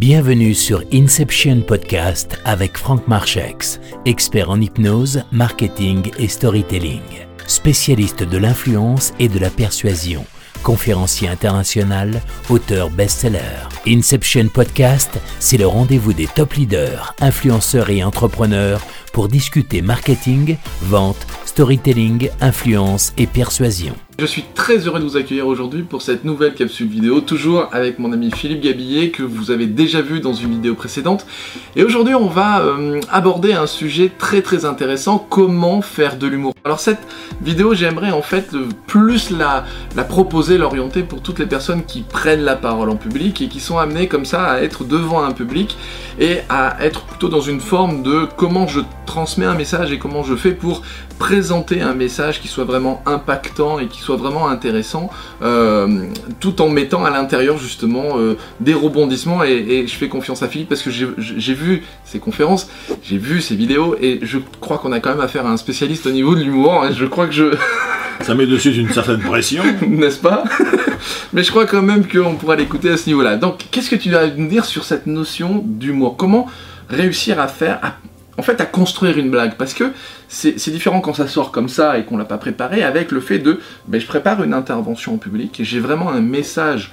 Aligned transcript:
Bienvenue 0.00 0.54
sur 0.54 0.82
Inception 0.94 1.60
Podcast 1.60 2.40
avec 2.46 2.78
Franck 2.78 3.06
Marchex, 3.06 3.78
expert 4.06 4.48
en 4.48 4.58
hypnose, 4.58 5.24
marketing 5.30 6.10
et 6.18 6.26
storytelling, 6.26 7.02
spécialiste 7.46 8.22
de 8.22 8.38
l'influence 8.38 9.12
et 9.18 9.28
de 9.28 9.38
la 9.38 9.50
persuasion, 9.50 10.24
conférencier 10.62 11.28
international, 11.28 12.22
auteur 12.48 12.88
best-seller. 12.88 13.68
Inception 13.86 14.48
Podcast, 14.48 15.20
c'est 15.38 15.58
le 15.58 15.66
rendez-vous 15.66 16.14
des 16.14 16.28
top 16.28 16.54
leaders, 16.54 17.14
influenceurs 17.20 17.90
et 17.90 18.02
entrepreneurs 18.02 18.80
pour 19.12 19.28
discuter 19.28 19.82
marketing, 19.82 20.56
vente, 20.82 21.26
storytelling, 21.44 22.30
influence 22.40 23.12
et 23.18 23.26
persuasion. 23.26 23.94
Je 24.20 24.26
suis 24.26 24.44
très 24.54 24.76
heureux 24.86 25.00
de 25.00 25.04
vous 25.04 25.16
accueillir 25.16 25.46
aujourd'hui 25.46 25.82
pour 25.82 26.02
cette 26.02 26.26
nouvelle 26.26 26.52
capsule 26.52 26.88
vidéo, 26.88 27.22
toujours 27.22 27.68
avec 27.72 27.98
mon 27.98 28.12
ami 28.12 28.30
Philippe 28.30 28.60
Gabillet 28.60 29.08
que 29.08 29.22
vous 29.22 29.50
avez 29.50 29.66
déjà 29.66 30.02
vu 30.02 30.20
dans 30.20 30.34
une 30.34 30.50
vidéo 30.50 30.74
précédente. 30.74 31.26
Et 31.74 31.84
aujourd'hui 31.84 32.14
on 32.14 32.26
va 32.26 32.60
euh, 32.60 33.00
aborder 33.10 33.54
un 33.54 33.66
sujet 33.66 34.12
très 34.18 34.42
très 34.42 34.66
intéressant, 34.66 35.18
comment 35.30 35.80
faire 35.80 36.18
de 36.18 36.26
l'humour. 36.26 36.52
Alors 36.64 36.80
cette 36.80 37.00
vidéo 37.40 37.72
j'aimerais 37.72 38.10
en 38.10 38.20
fait 38.20 38.54
plus 38.86 39.30
la, 39.30 39.64
la 39.96 40.04
proposer, 40.04 40.58
l'orienter 40.58 41.02
pour 41.02 41.22
toutes 41.22 41.38
les 41.38 41.46
personnes 41.46 41.84
qui 41.84 42.02
prennent 42.02 42.42
la 42.42 42.56
parole 42.56 42.90
en 42.90 42.96
public 42.96 43.40
et 43.40 43.48
qui 43.48 43.60
sont 43.60 43.78
amenées 43.78 44.06
comme 44.06 44.26
ça 44.26 44.44
à 44.44 44.60
être 44.60 44.84
devant 44.84 45.24
un 45.24 45.32
public 45.32 45.78
et 46.18 46.40
à 46.50 46.76
être 46.84 47.04
plutôt 47.04 47.30
dans 47.30 47.40
une 47.40 47.60
forme 47.60 48.02
de 48.02 48.28
comment 48.36 48.66
je 48.66 48.80
transmets 49.10 49.44
un 49.44 49.56
message 49.56 49.90
et 49.90 49.98
comment 49.98 50.22
je 50.22 50.36
fais 50.36 50.52
pour 50.52 50.82
présenter 51.18 51.82
un 51.82 51.94
message 51.94 52.40
qui 52.40 52.46
soit 52.46 52.62
vraiment 52.62 53.02
impactant 53.06 53.80
et 53.80 53.88
qui 53.88 54.00
soit 54.00 54.14
vraiment 54.14 54.48
intéressant, 54.48 55.10
euh, 55.42 56.06
tout 56.38 56.62
en 56.62 56.68
mettant 56.68 57.04
à 57.04 57.10
l'intérieur 57.10 57.58
justement 57.58 58.18
euh, 58.18 58.36
des 58.60 58.72
rebondissements. 58.72 59.42
Et, 59.42 59.84
je 59.88 59.94
fais 59.96 60.08
confiance 60.08 60.44
à 60.44 60.48
Philippe 60.48 60.68
parce 60.68 60.82
que 60.82 60.90
j'ai 60.90 61.54
vu 61.54 61.82
ses 62.04 62.20
conférences, 62.20 62.68
j'ai 63.02 63.18
vu 63.18 63.40
ses 63.40 63.56
vidéos 63.56 63.96
et 64.00 64.20
je 64.22 64.38
crois 64.60 64.78
qu'on 64.78 64.92
a 64.92 65.00
quand 65.00 65.10
même 65.10 65.20
affaire 65.20 65.44
à 65.44 65.50
un 65.50 65.56
spécialiste 65.56 66.06
au 66.06 66.12
niveau 66.12 66.36
de 66.36 66.42
l'humour. 66.42 66.84
Hein. 66.84 66.90
Je 66.96 67.04
crois 67.04 67.26
que 67.26 67.32
je... 67.32 67.46
Ça 68.20 68.34
met 68.34 68.46
dessus 68.46 68.72
une 68.74 68.90
certaine 68.90 69.20
pression. 69.20 69.64
N'est-ce 69.88 70.20
pas? 70.20 70.44
Mais 71.32 71.42
je 71.42 71.50
crois 71.50 71.66
quand 71.66 71.82
même 71.82 72.06
qu'on 72.06 72.36
pourra 72.36 72.54
l'écouter 72.54 72.90
à 72.90 72.96
ce 72.96 73.06
niveau-là. 73.08 73.36
Donc, 73.36 73.64
qu'est-ce 73.70 73.90
que 73.90 73.96
tu 73.96 74.10
vas 74.10 74.26
nous 74.28 74.46
dire 74.46 74.66
sur 74.66 74.84
cette 74.84 75.06
notion 75.06 75.64
d'humour? 75.64 76.16
Comment 76.16 76.46
réussir 76.90 77.40
à 77.40 77.48
faire, 77.48 77.98
en 78.40 78.42
fait, 78.42 78.58
à 78.62 78.64
construire 78.64 79.18
une 79.18 79.30
blague. 79.30 79.56
Parce 79.58 79.74
que 79.74 79.92
c'est 80.28 80.70
différent 80.70 81.02
quand 81.02 81.12
ça 81.12 81.28
sort 81.28 81.52
comme 81.52 81.68
ça 81.68 81.98
et 81.98 82.06
qu'on 82.06 82.16
l'a 82.16 82.24
pas 82.24 82.38
préparé, 82.38 82.82
avec 82.82 83.12
le 83.12 83.20
fait 83.20 83.38
de, 83.38 83.60
ben, 83.86 84.00
je 84.00 84.06
prépare 84.06 84.42
une 84.42 84.54
intervention 84.54 85.12
en 85.14 85.18
public 85.18 85.60
et 85.60 85.64
j'ai 85.64 85.78
vraiment 85.78 86.10
un 86.10 86.22
message 86.22 86.90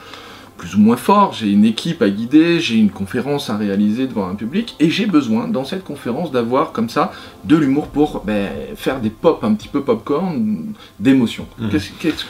plus 0.58 0.76
ou 0.76 0.80
moins 0.80 0.98
fort, 0.98 1.34
j'ai 1.34 1.52
une 1.52 1.66
équipe 1.66 2.02
à 2.02 2.10
guider, 2.10 2.60
j'ai 2.60 2.76
une 2.76 2.90
conférence 2.90 3.50
à 3.50 3.58
réaliser 3.58 4.08
devant 4.08 4.28
un 4.28 4.36
public, 4.36 4.76
et 4.80 4.90
j'ai 4.90 5.06
besoin 5.06 5.48
dans 5.48 5.64
cette 5.64 5.84
conférence 5.84 6.32
d'avoir 6.32 6.72
comme 6.72 6.90
ça 6.90 7.12
de 7.46 7.56
l'humour 7.56 7.88
pour 7.88 8.24
ben, 8.26 8.50
faire 8.76 9.00
des 9.00 9.10
pop 9.10 9.44
un 9.44 9.54
petit 9.54 9.68
peu 9.68 9.82
popcorn 9.82 10.74
d'émotion. 11.00 11.46
Mhm. 11.60 11.70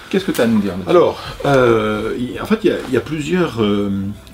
Qu'est-ce 0.10 0.26
que 0.26 0.32
tu 0.32 0.42
as 0.42 0.44
à 0.44 0.48
nous 0.48 0.60
dire 0.60 0.74
Alors, 0.88 1.20
euh, 1.46 2.14
en 2.42 2.46
fait, 2.46 2.60
il 2.64 2.94
y, 2.94 2.98
a 2.98 3.02
plusieurs, 3.02 3.64
euh, 3.64 3.90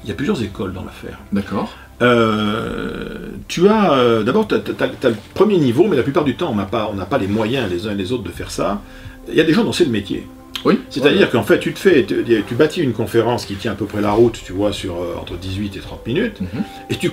y 0.05 0.11
a 0.11 0.15
plusieurs 0.15 0.41
écoles 0.41 0.73
dans 0.73 0.83
l'affaire. 0.83 1.19
D'accord. 1.31 1.71
Euh, 2.01 3.29
tu 3.47 3.69
as 3.69 4.23
d'abord 4.25 4.47
tu 4.47 4.55
as, 4.55 5.09
le 5.09 5.15
premier 5.35 5.57
niveau, 5.57 5.87
mais 5.87 5.95
la 5.95 6.03
plupart 6.03 6.23
du 6.23 6.35
temps 6.35 6.49
on 6.51 6.55
n'a 6.55 6.65
pas, 6.65 6.91
on 6.91 6.97
pas 7.05 7.19
les 7.19 7.27
moyens 7.27 7.69
les 7.69 7.87
uns 7.87 7.91
et 7.91 7.95
les 7.95 8.11
autres 8.11 8.23
de 8.23 8.31
faire 8.31 8.49
ça. 8.49 8.81
Il 9.29 9.35
y 9.35 9.41
a 9.41 9.43
des 9.43 9.53
gens 9.53 9.63
dont 9.63 9.71
c'est 9.71 9.85
le 9.85 9.91
métier. 9.91 10.27
Oui. 10.65 10.79
C'est-à-dire 10.89 11.29
qu'en 11.29 11.43
fait, 11.43 11.59
tu 11.59 11.73
te 11.73 11.79
fais, 11.79 12.05
tu, 12.05 12.55
bâtis 12.55 12.81
une 12.81 12.93
conférence 12.93 13.45
qui 13.45 13.55
tient 13.55 13.73
à 13.73 13.75
peu 13.75 13.85
près 13.85 14.01
la 14.01 14.11
route, 14.11 14.39
tu 14.43 14.53
vois, 14.53 14.71
sur 14.71 14.95
euh, 14.95 15.15
entre 15.19 15.35
18 15.35 15.75
et 15.75 15.79
30 15.79 16.07
minutes, 16.07 16.41
mhm. 16.41 16.63
et 16.89 16.95
tu, 16.95 17.11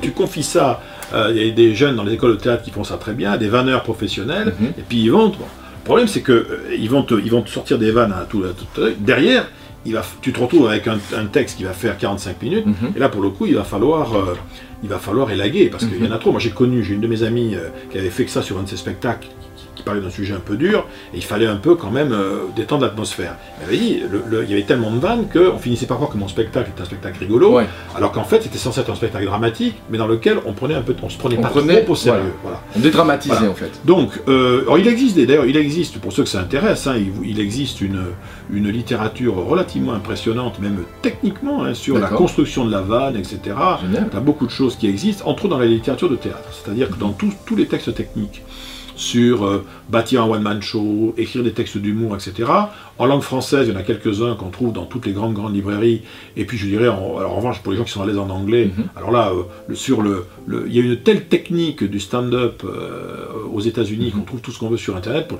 tu 0.00 0.10
confies 0.10 0.42
ça. 0.42 0.80
Il 1.30 1.36
y 1.36 1.48
a 1.48 1.52
des 1.52 1.74
jeunes 1.74 1.96
dans 1.96 2.04
les 2.04 2.14
écoles 2.14 2.32
de 2.32 2.42
théâtre 2.42 2.62
qui 2.62 2.70
font 2.70 2.84
ça 2.84 2.96
très 2.96 3.12
bien, 3.12 3.36
des 3.36 3.48
vanneurs 3.48 3.82
professionnels, 3.82 4.54
mhm. 4.58 4.68
et 4.78 4.82
puis 4.88 5.02
ils 5.02 5.10
vont. 5.10 5.28
le 5.28 5.84
problème, 5.84 6.06
c'est 6.06 6.22
que 6.22 6.46
ils 6.78 6.88
vont 6.88 7.02
te, 7.02 7.14
ils 7.14 7.30
vont 7.30 7.42
te 7.42 7.50
sortir 7.50 7.78
des 7.78 7.90
vannes 7.90 8.12
à 8.12 8.24
tout, 8.24 8.42
tout 8.74 8.82
derrière 8.98 9.46
tu 10.20 10.32
te 10.32 10.40
retrouves 10.40 10.68
avec 10.68 10.86
un, 10.86 10.98
texte 11.26 11.56
qui 11.56 11.64
va 11.64 11.72
faire 11.72 11.96
45 11.96 12.42
minutes, 12.42 12.66
mhm. 12.66 12.92
et 12.96 12.98
là 12.98 13.08
pour 13.08 13.22
le 13.22 13.30
coup 13.30 13.46
il 13.46 13.54
va 13.54 13.64
falloir, 13.64 14.14
euh, 14.14 14.34
il 14.82 14.88
va 14.88 14.98
falloir 14.98 15.30
élaguer, 15.30 15.68
parce 15.70 15.84
qu'il 15.84 16.02
y 16.02 16.06
en 16.06 16.12
a 16.12 16.18
trop. 16.18 16.30
Moi 16.30 16.40
j'ai 16.40 16.50
connu, 16.50 16.82
j'ai 16.82 16.94
une 16.94 17.00
de 17.00 17.06
mes 17.06 17.22
amies 17.22 17.54
euh, 17.54 17.68
qui 17.90 17.98
avait 17.98 18.10
fait 18.10 18.24
que 18.24 18.30
ça 18.30 18.42
sur 18.42 18.58
un 18.58 18.62
de 18.62 18.68
ses 18.68 18.76
spectacles, 18.76 19.28
qui 19.82 19.84
parlait 19.84 20.00
d'un 20.00 20.10
sujet 20.10 20.34
un 20.34 20.40
peu 20.40 20.56
dur, 20.56 20.86
et 21.12 21.16
il 21.16 21.24
fallait 21.24 21.46
un 21.46 21.56
peu 21.56 21.74
quand 21.74 21.90
même 21.90 22.12
euh, 22.12 22.44
détendre 22.54 22.84
l'atmosphère. 22.84 23.36
Il 23.70 23.78
dit, 23.78 24.02
il 24.42 24.50
y 24.50 24.52
avait 24.52 24.62
tellement 24.62 24.90
de 24.92 24.98
vannes 24.98 25.26
qu'on 25.32 25.58
finissait 25.58 25.86
par 25.86 25.96
croire 25.96 26.10
que 26.10 26.16
mon 26.16 26.28
spectacle 26.28 26.70
était 26.70 26.82
un 26.82 26.86
spectacle 26.86 27.18
rigolo, 27.20 27.58
alors 27.94 28.12
qu'en 28.12 28.24
fait 28.24 28.42
c'était 28.42 28.58
censé 28.58 28.80
être 28.80 28.90
un 28.90 28.94
spectacle 28.94 29.26
dramatique, 29.26 29.74
mais 29.90 29.98
dans 29.98 30.06
lequel 30.06 30.38
on 30.46 30.52
prenait 30.52 30.74
un 30.74 30.82
peu, 30.82 30.94
on 31.02 31.08
se 31.08 31.18
prenait 31.18 31.36
pas 31.36 31.48
trop 31.48 31.60
au 31.88 31.96
sérieux. 31.96 32.32
Voilà. 32.42 32.62
On 32.76 32.80
dédramatisait 32.80 33.48
en 33.48 33.54
fait. 33.54 33.80
Donc, 33.84 34.20
euh, 34.28 34.64
il 34.78 34.88
existe, 34.88 35.18
d'ailleurs, 35.18 35.46
il 35.46 35.56
existe, 35.56 35.98
pour 35.98 36.12
ceux 36.12 36.22
que 36.22 36.28
ça 36.28 36.40
intéresse, 36.40 36.86
hein, 36.86 36.96
il, 37.24 37.40
existe 37.40 37.80
une, 37.80 38.04
une 38.52 38.68
littérature 38.68 39.34
relativement 39.34 39.92
impressionnante, 39.92 40.60
même 40.60 40.84
techniquement, 41.02 41.64
hein, 41.64 41.74
sur 41.74 41.98
la 41.98 42.08
construction 42.08 42.64
de 42.64 42.70
la 42.70 42.80
vanne, 42.80 43.16
etc. 43.16 43.38
Il 43.84 43.94
y 43.94 43.96
a 43.96 44.20
beaucoup 44.20 44.46
de 44.46 44.50
choses 44.50 44.76
qui 44.76 44.86
existent, 44.86 45.28
entre 45.28 45.44
autres 45.44 45.54
dans 45.54 45.60
la 45.60 45.66
littérature 45.66 46.08
de 46.08 46.16
théâtre. 46.16 46.48
C'est-à-dire 46.52 46.88
que 46.90 46.96
dans 46.96 47.12
tous 47.12 47.56
les 47.56 47.66
textes 47.66 47.94
techniques, 47.94 48.42
sur 48.96 49.44
euh, 49.44 49.64
bâtir 49.88 50.22
un 50.22 50.26
one-man 50.26 50.62
show, 50.62 51.14
écrire 51.16 51.42
des 51.42 51.52
textes 51.52 51.78
d'humour, 51.78 52.14
etc. 52.14 52.50
En 52.98 53.06
langue 53.06 53.22
française, 53.22 53.68
il 53.68 53.72
y 53.72 53.76
en 53.76 53.80
a 53.80 53.82
quelques-uns 53.82 54.34
qu'on 54.34 54.50
trouve 54.50 54.72
dans 54.72 54.84
toutes 54.84 55.06
les 55.06 55.12
grandes 55.12 55.34
grandes 55.34 55.54
librairies. 55.54 56.02
Et 56.36 56.44
puis 56.44 56.58
je 56.58 56.66
dirais, 56.66 56.88
en, 56.88 57.18
alors 57.18 57.32
en 57.32 57.36
revanche, 57.36 57.62
pour 57.62 57.72
les 57.72 57.78
gens 57.78 57.84
qui 57.84 57.92
sont 57.92 58.02
à 58.02 58.06
l'aise 58.06 58.18
en 58.18 58.30
anglais, 58.30 58.70
mhm. 58.76 58.84
alors 58.96 59.10
là, 59.10 59.32
euh, 59.32 59.74
sur 59.74 60.02
le, 60.02 60.26
il 60.66 60.74
y 60.74 60.80
a 60.80 60.82
une 60.82 60.96
telle 60.96 61.26
technique 61.26 61.84
du 61.84 62.00
stand-up 62.00 62.62
euh, 62.64 63.26
aux 63.52 63.60
États-Unis 63.60 64.06
mhm. 64.06 64.12
qu'on 64.12 64.24
trouve 64.26 64.40
tout 64.40 64.52
ce 64.52 64.58
qu'on 64.58 64.68
veut 64.68 64.76
sur 64.76 64.96
Internet. 64.96 65.30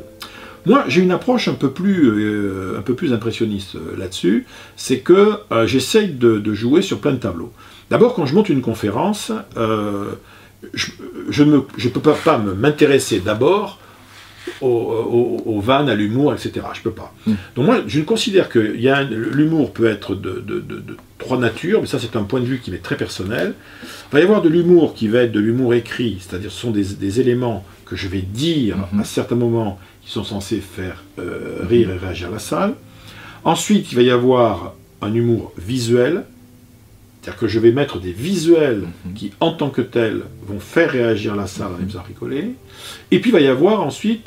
Moi, 0.64 0.84
j'ai 0.86 1.00
une 1.00 1.10
approche 1.10 1.48
un 1.48 1.54
peu 1.54 1.72
plus, 1.72 2.78
un 2.78 2.82
peu 2.82 2.94
plus 2.94 3.12
impressionniste 3.12 3.76
là-dessus. 3.98 4.46
C'est 4.76 5.00
que 5.00 5.32
j'essaye 5.66 6.12
de, 6.12 6.38
de, 6.38 6.54
jouer 6.54 6.82
sur 6.82 7.00
plein 7.00 7.10
de 7.10 7.16
tableaux. 7.16 7.52
D'abord, 7.90 8.14
quand 8.14 8.26
je 8.26 8.34
monte 8.36 8.48
une 8.48 8.60
conférence, 8.60 9.32
je 10.74 11.42
ne 11.42 11.58
peux 11.60 12.00
pas, 12.00 12.38
m'intéresser 12.38 13.20
d'abord 13.20 13.78
aux, 14.60 15.60
vannes, 15.60 15.88
à 15.88 15.94
l'humour, 15.94 16.32
etc. 16.32 16.52
Je 16.72 16.80
ne 16.80 16.84
peux 16.84 16.92
pas. 16.92 17.14
Hmm. 17.26 17.34
Donc 17.56 17.66
moi, 17.66 17.80
je 17.86 18.00
considère 18.00 18.48
que 18.48 18.58
l'humour 18.58 19.72
peut 19.72 19.86
être 19.86 20.14
de, 20.14 20.44
trois 21.18 21.38
natures, 21.38 21.80
mais 21.80 21.86
ça 21.86 21.98
c'est 22.00 22.16
un 22.16 22.24
point 22.24 22.40
de 22.40 22.46
vue 22.46 22.58
qui 22.58 22.72
est 22.74 22.82
très 22.82 22.96
personnel. 22.96 23.54
Il 23.84 24.12
va 24.12 24.20
y 24.20 24.22
avoir 24.22 24.42
de 24.42 24.48
l'humour 24.48 24.94
qui 24.94 25.08
va 25.08 25.22
être 25.22 25.32
de 25.32 25.40
l'humour 25.40 25.74
écrit, 25.74 26.18
c'est-à-dire 26.20 26.50
ce 26.50 26.60
sont 26.60 26.70
des, 26.70 27.20
éléments 27.20 27.64
que 27.86 27.96
je 27.96 28.08
vais 28.08 28.22
dire 28.22 28.76
hmm. 28.92 29.00
à 29.00 29.04
certains 29.04 29.36
moments 29.36 29.78
qui 30.04 30.10
sont 30.10 30.24
censés 30.24 30.60
faire 30.60 31.04
euh, 31.18 31.64
rire 31.68 31.90
et 31.90 31.96
réagir 31.96 32.30
la 32.30 32.38
salle. 32.38 32.74
Ensuite, 33.44 33.92
il 33.92 33.96
va 33.96 34.02
y 34.02 34.10
avoir 34.10 34.74
un 35.00 35.14
humour 35.14 35.52
visuel, 35.58 36.24
c'est-à-dire 37.22 37.38
que 37.38 37.46
je 37.46 37.60
vais 37.60 37.70
mettre 37.70 38.00
des 38.00 38.10
visuels 38.10 38.88
mhm. 39.06 39.14
qui, 39.14 39.30
en 39.38 39.52
tant 39.52 39.70
que 39.70 39.80
tels, 39.80 40.22
vont 40.46 40.58
faire 40.58 40.90
réagir 40.90 41.36
la 41.36 41.46
salle 41.46 41.70
à 41.72 41.98
à 41.98 42.02
rigoler. 42.02 42.56
Et 43.12 43.20
puis 43.20 43.30
il 43.30 43.32
va 43.32 43.40
y 43.40 43.46
avoir 43.46 43.82
ensuite 43.82 44.24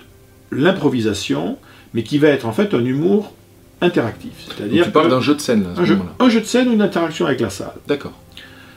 l'improvisation, 0.50 1.58
mais 1.94 2.04
qui 2.04 2.18
va 2.20 2.30
être 2.30 2.46
en 2.46 2.54
fait 2.54 2.74
un 2.74 2.86
humour 2.86 3.34
interactif. 3.82 4.32
C'est-à-dire 4.48 4.86
tu 4.86 4.92
parles 4.92 5.10
d'un 5.10 5.20
jeu 5.20 5.36
de 5.36 5.42
scène. 5.42 5.66
un, 5.76 5.84
jeu, 5.84 5.98
un, 6.20 6.30
jeu, 6.30 6.40
de 6.40 6.46
scène 6.46 6.70
ou 6.70 6.72
une 6.72 6.82
interaction 6.82 7.26
avec 7.26 7.42
la 7.42 7.50
salle. 7.50 7.74
D'accord. 7.86 8.14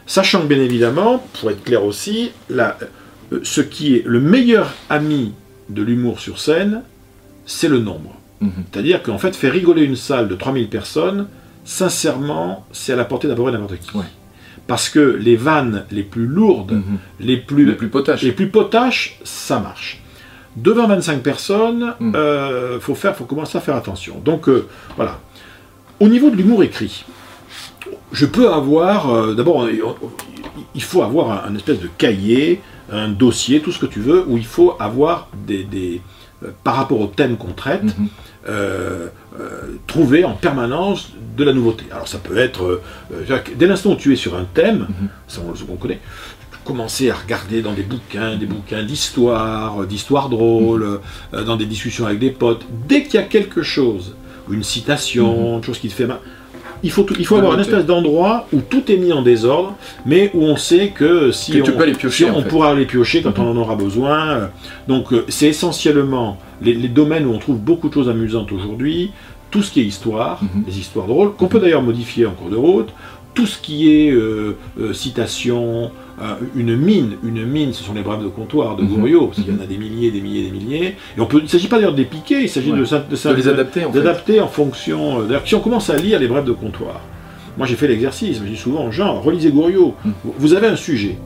Sachant 0.06 0.42
que 0.42 0.46
bien 0.46 0.60
évidemment, 0.60 1.24
pour 1.34 1.52
être 1.52 1.62
clair 1.62 1.84
aussi, 1.84 2.32
la, 2.50 2.76
euh, 3.32 3.38
ce 3.44 3.60
qui 3.60 3.94
est 3.94 4.02
le 4.04 4.20
meilleur 4.20 4.74
ami 4.90 5.32
de 5.68 5.82
l'humour 5.82 6.18
sur 6.18 6.40
scène, 6.40 6.82
c'est 7.46 7.68
le 7.68 7.78
nombre. 7.78 8.16
Mhm. 8.40 8.50
C'est-à-dire 8.72 9.02
qu'en 9.04 9.18
fait, 9.18 9.36
faire 9.36 9.52
rigoler 9.52 9.84
une 9.84 9.96
salle 9.96 10.26
de 10.26 10.34
3000 10.34 10.68
personnes, 10.68 11.28
sincèrement, 11.68 12.64
c'est 12.72 12.94
à 12.94 12.96
la 12.96 13.04
portée 13.04 13.28
d'abord 13.28 13.52
n'importe 13.52 13.78
qui. 13.80 13.90
Parce 14.66 14.88
que 14.88 15.00
les 15.00 15.36
vannes 15.36 15.84
les 15.90 16.02
plus 16.02 16.26
lourdes, 16.26 16.72
mhm. 16.72 16.98
les, 17.20 17.36
plus, 17.36 17.66
les 17.66 17.74
plus 17.74 17.88
potaches, 17.88 18.22
les 18.22 18.32
plus 18.32 18.48
potaches 18.48 19.20
ça 19.22 19.60
marche. 19.60 20.02
Devant 20.56 20.88
25 20.88 21.22
personnes, 21.22 21.94
il 22.00 22.06
mhm. 22.06 22.16
euh, 22.16 22.80
faut, 22.80 22.94
faire, 22.94 23.14
faut 23.14 23.26
commencer 23.26 23.58
à 23.58 23.60
faire 23.60 23.76
attention. 23.76 24.18
Donc 24.24 24.48
euh, 24.48 24.66
voilà. 24.96 25.20
Au 26.00 26.08
niveau 26.08 26.30
de 26.30 26.36
l'humour 26.36 26.62
écrit, 26.62 27.04
je 28.12 28.24
peux 28.24 28.50
avoir, 28.50 29.10
euh, 29.10 29.34
d'abord, 29.34 29.68
il 30.74 30.82
faut 30.82 31.02
avoir 31.02 31.44
un, 31.46 31.54
espèce 31.54 31.80
de 31.80 31.88
cahier, 31.98 32.62
un 32.90 33.08
dossier, 33.08 33.60
tout 33.60 33.72
ce 33.72 33.78
que 33.78 33.86
tu 33.86 34.00
veux, 34.00 34.24
où 34.26 34.38
il 34.38 34.46
faut 34.46 34.74
avoir 34.80 35.28
des, 35.46 36.00
par 36.64 36.76
rapport 36.76 37.00
au 37.00 37.08
thème 37.08 37.36
qu'on 37.36 37.52
traite, 37.52 37.94
mhm. 39.32 39.78
trouver 39.86 40.24
en 40.24 40.34
permanence 40.34 41.12
de 41.38 41.44
la 41.44 41.52
nouveauté. 41.52 41.84
Alors 41.90 42.08
ça 42.08 42.18
peut 42.18 42.36
être, 42.36 42.82
euh, 43.12 43.40
dès 43.56 43.66
l'instant 43.66 43.92
où 43.92 43.96
tu 43.96 44.12
es 44.12 44.16
sur 44.16 44.36
un 44.36 44.44
thème, 44.44 44.88
mhm. 44.88 45.08
ça 45.28 45.40
on, 45.70 45.76
connaît, 45.76 46.00
commencer 46.64 47.10
à 47.10 47.14
regarder 47.14 47.62
dans 47.62 47.72
des 47.72 47.82
bouquins, 47.82 48.36
des 48.36 48.46
bouquins 48.46 48.82
d'histoire, 48.82 49.82
euh, 49.82 49.86
d'histoire 49.86 50.28
drôle, 50.28 50.84
mhm. 50.84 50.98
euh, 51.34 51.44
dans 51.44 51.56
des 51.56 51.66
discussions 51.66 52.06
avec 52.06 52.18
des 52.18 52.30
potes. 52.30 52.66
Dès 52.88 53.04
qu'il 53.04 53.14
y 53.14 53.22
a 53.22 53.26
quelque 53.26 53.62
chose, 53.62 54.16
une 54.50 54.64
citation, 54.64 55.58
une 55.58 55.64
chose 55.64 55.78
qui 55.78 55.88
te 55.88 55.94
fait 55.94 56.06
mal, 56.06 56.18
il 56.82 56.90
faut, 56.90 57.06
il 57.18 57.26
faut 57.26 57.36
avoir 57.36 57.54
une 57.54 57.60
espèce 57.60 57.86
d'endroit 57.86 58.46
où 58.52 58.60
tout 58.60 58.90
est 58.90 58.96
mis 58.96 59.12
en 59.12 59.22
désordre, 59.22 59.76
mais 60.06 60.30
où 60.34 60.42
on 60.42 60.56
sait 60.56 60.88
que 60.88 61.32
si 61.32 61.60
on, 61.60 62.42
pourra 62.42 62.74
les 62.74 62.84
piocher 62.84 63.22
quand 63.22 63.38
mhm. 63.38 63.44
on 63.44 63.50
en 63.50 63.56
aura 63.56 63.76
besoin. 63.76 64.50
Donc 64.86 65.12
euh, 65.12 65.24
c'est 65.28 65.48
essentiellement 65.48 66.38
les, 66.62 66.74
domaines 66.88 67.26
où 67.26 67.32
on 67.32 67.38
trouve 67.38 67.58
beaucoup 67.58 67.88
de 67.88 67.94
choses 67.94 68.08
amusantes 68.08 68.52
aujourd'hui, 68.52 69.12
tout 69.50 69.62
ce 69.62 69.72
qui 69.72 69.80
est 69.80 69.84
histoire, 69.84 70.42
mhm. 70.42 70.64
les 70.66 70.78
histoires 70.78 71.06
drôles, 71.06 71.34
qu'on 71.34 71.48
peut 71.48 71.60
d'ailleurs 71.60 71.82
modifier 71.82 72.26
en 72.26 72.32
cours 72.32 72.50
de 72.50 72.56
route, 72.56 72.90
tout 73.34 73.46
ce 73.46 73.58
qui 73.58 73.90
est 73.90 74.10
euh, 74.10 74.56
euh, 74.80 74.92
citation, 74.92 75.90
euh, 76.22 76.34
une 76.54 76.76
mine, 76.76 77.16
une 77.22 77.44
mine, 77.44 77.72
ce 77.72 77.82
sont 77.82 77.94
les 77.94 78.02
brèves 78.02 78.22
de 78.22 78.28
comptoir 78.28 78.76
de 78.76 78.82
mhm. 78.82 78.88
Gouriot, 78.88 79.26
parce 79.26 79.40
qu'il 79.40 79.54
y 79.54 79.56
en 79.56 79.62
a 79.62 79.66
des 79.66 79.78
milliers, 79.78 80.10
des 80.10 80.20
milliers, 80.20 80.44
des 80.44 80.50
milliers. 80.50 80.96
Et 81.16 81.20
on 81.20 81.26
peut, 81.26 81.38
il 81.38 81.44
ne 81.44 81.48
s'agit 81.48 81.68
pas 81.68 81.76
d'ailleurs 81.76 81.92
de 81.92 81.98
les 81.98 82.04
piquer, 82.04 82.42
il 82.42 82.48
s'agit 82.48 82.70
de, 82.70 82.76
de, 82.76 83.34
les 83.34 83.48
adapter 83.96 84.40
en, 84.40 84.48
fonction. 84.48 85.22
D'ailleurs, 85.22 85.46
si 85.46 85.54
on 85.54 85.60
commence 85.60 85.90
à 85.90 85.96
lire 85.96 86.18
les 86.18 86.28
brèves 86.28 86.44
de 86.44 86.52
comptoir, 86.52 87.00
moi 87.56 87.66
j'ai 87.66 87.76
fait 87.76 87.88
l'exercice, 87.88 88.38
je 88.38 88.44
dis 88.44 88.56
souvent, 88.56 88.90
Jean, 88.90 89.20
relisez 89.20 89.50
Gouriot. 89.50 89.94
Mhm. 90.04 90.12
Vous 90.38 90.54
avez 90.54 90.66
un 90.66 90.76
sujet, 90.76 91.18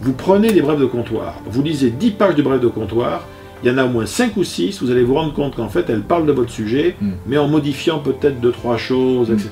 vous 0.00 0.12
prenez 0.12 0.48
les 0.48 0.62
brèves 0.62 0.80
de 0.80 0.86
comptoir, 0.86 1.40
vous 1.46 1.62
lisez 1.62 1.90
10 1.90 2.12
pages 2.12 2.34
de 2.34 2.42
brèves 2.42 2.60
de 2.60 2.68
comptoir, 2.68 3.26
il 3.62 3.70
y 3.70 3.72
en 3.72 3.78
a 3.78 3.84
au 3.84 3.88
moins 3.88 4.06
5 4.06 4.36
ou 4.36 4.44
6, 4.44 4.82
vous 4.82 4.90
allez 4.90 5.02
vous 5.02 5.14
rendre 5.14 5.34
compte 5.34 5.56
qu'en 5.56 5.68
fait, 5.68 5.90
elles 5.90 6.02
parlent 6.02 6.26
de 6.26 6.32
votre 6.32 6.50
sujet, 6.50 6.96
hmm. 7.00 7.10
mais 7.26 7.36
en 7.36 7.46
modifiant 7.46 7.98
peut-être 7.98 8.40
deux, 8.40 8.52
trois 8.52 8.78
choses, 8.78 9.30
etc. 9.30 9.50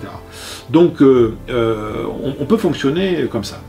Donc, 0.71 1.03
euh, 1.03 1.35
euh, 1.51 2.05
on, 2.41 2.45
peut 2.45 2.57
fonctionner 2.57 3.27
comme 3.31 3.45
ça. 3.45 3.61